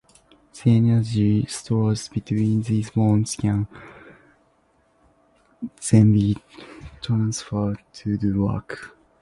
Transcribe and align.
The 0.63 0.77
energy 0.77 1.45
stored 1.45 2.01
between 2.11 2.63
these 2.63 2.89
bonds 2.89 3.35
can 3.35 3.67
then 5.91 6.11
be 6.13 6.37
transferred 7.03 7.83
to 7.93 8.17
do 8.17 8.45
work. 8.47 8.97